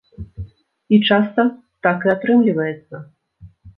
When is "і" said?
0.95-0.99, 2.07-2.13